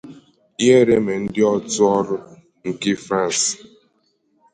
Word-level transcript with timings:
Ihere 0.63 0.97
mee 1.05 1.19
ndị 1.23 1.41
otu 1.53 1.81
ọrụ 1.97 2.17
nke 2.69 2.91
Frans! 3.05 3.39